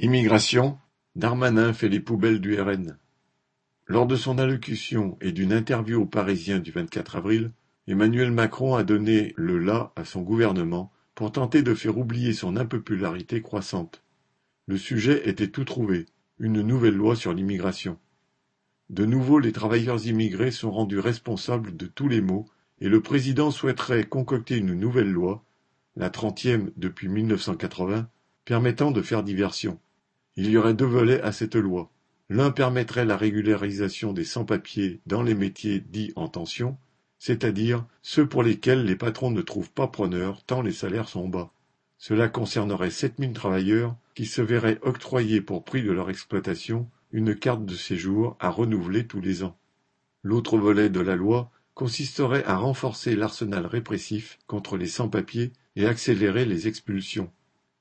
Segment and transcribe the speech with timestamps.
[0.00, 0.78] Immigration,
[1.16, 2.96] Darmanin fait les poubelles du RN.
[3.88, 7.50] Lors de son allocution et d'une interview aux Parisiens du 24 avril,
[7.88, 12.56] Emmanuel Macron a donné le la à son gouvernement pour tenter de faire oublier son
[12.56, 14.04] impopularité croissante.
[14.68, 16.06] Le sujet était tout trouvé,
[16.38, 17.98] une nouvelle loi sur l'immigration.
[18.90, 22.46] De nouveau les travailleurs immigrés sont rendus responsables de tous les maux
[22.80, 25.44] et le président souhaiterait concocter une nouvelle loi,
[25.96, 28.08] la trentième depuis 1980,
[28.44, 29.80] permettant de faire diversion.
[30.40, 31.90] Il y aurait deux volets à cette loi.
[32.28, 36.78] L'un permettrait la régularisation des sans-papiers dans les métiers dits en tension,
[37.18, 41.52] c'est-à-dire ceux pour lesquels les patrons ne trouvent pas preneurs tant les salaires sont bas.
[41.96, 47.66] Cela concernerait 7000 travailleurs qui se verraient octroyer pour prix de leur exploitation une carte
[47.66, 49.58] de séjour à renouveler tous les ans.
[50.22, 56.44] L'autre volet de la loi consisterait à renforcer l'arsenal répressif contre les sans-papiers et accélérer
[56.44, 57.32] les expulsions.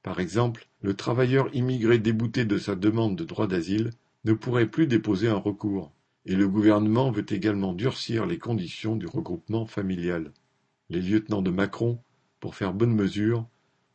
[0.03, 3.91] Par exemple, le travailleur immigré débouté de sa demande de droit d'asile
[4.25, 5.91] ne pourrait plus déposer un recours,
[6.25, 10.31] et le gouvernement veut également durcir les conditions du regroupement familial.
[10.89, 11.99] Les lieutenants de Macron,
[12.39, 13.47] pour faire bonne mesure,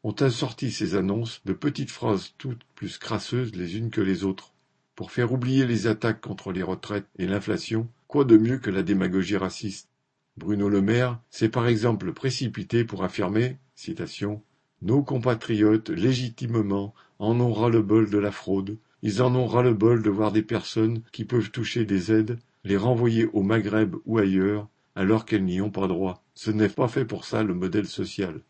[0.02, 4.52] ont assorti ces annonces de petites phrases toutes plus crasseuses les unes que les autres.
[4.94, 8.82] Pour faire oublier les attaques contre les retraites et l'inflation, quoi de mieux que la
[8.82, 9.88] démagogie raciste?
[10.36, 14.42] Bruno Le Maire s'est par exemple précipité pour affirmer citation,
[14.82, 20.32] nos compatriotes, légitimement, en ont ras-le-bol de la fraude, ils en ont ras-le-bol de voir
[20.32, 25.44] des personnes qui peuvent toucher des aides les renvoyer au Maghreb ou ailleurs, alors qu'elles
[25.44, 26.22] n'y ont pas droit.
[26.34, 28.42] Ce n'est pas fait pour ça le modèle social.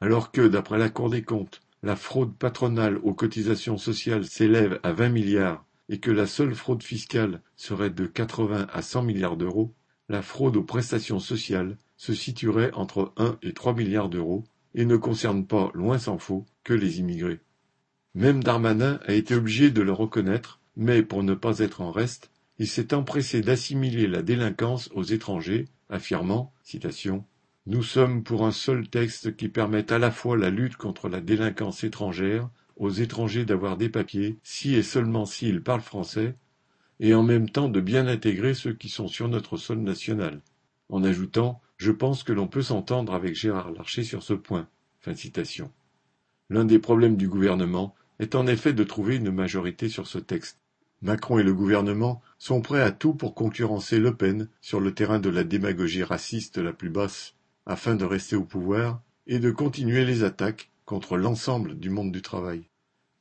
[0.00, 4.92] Alors que, d'après la Cour des comptes, la fraude patronale aux cotisations sociales s'élève à
[4.92, 9.72] 20 milliards et que la seule fraude fiscale serait de 80 à 100 milliards d'euros,
[10.08, 14.96] la fraude aux prestations sociales se situerait entre 1 et 3 milliards d'euros et ne
[14.96, 17.40] concerne pas, loin s'en faut, que les immigrés.
[18.14, 22.30] Même Darmanin a été obligé de le reconnaître, mais pour ne pas être en reste,
[22.58, 27.24] il s'est empressé d'assimiler la délinquance aux étrangers, affirmant citation,
[27.66, 31.20] Nous sommes pour un seul texte qui permette à la fois la lutte contre la
[31.20, 36.36] délinquance étrangère, aux étrangers d'avoir des papiers, si et seulement s'ils parlent français,
[37.00, 40.40] et en même temps de bien intégrer ceux qui sont sur notre sol national,
[40.88, 44.68] en ajoutant je pense que l'on peut s'entendre avec Gérard Larcher sur ce point.
[46.50, 50.58] L'un des problèmes du gouvernement est en effet de trouver une majorité sur ce texte.
[51.02, 55.20] Macron et le gouvernement sont prêts à tout pour concurrencer Le Pen sur le terrain
[55.20, 57.34] de la démagogie raciste la plus basse,
[57.64, 62.22] afin de rester au pouvoir et de continuer les attaques contre l'ensemble du monde du
[62.22, 62.64] travail.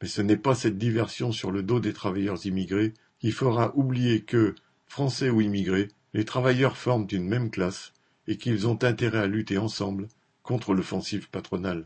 [0.02, 4.22] Mais ce n'est pas cette diversion sur le dos des travailleurs immigrés qui fera oublier
[4.22, 4.56] que,
[4.88, 7.94] français ou immigrés, les travailleurs forment une même classe
[8.28, 10.08] et qu'ils ont intérêt à lutter ensemble
[10.42, 11.86] contre l'offensive patronale.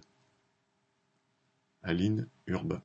[1.84, 2.80] Aline Urbain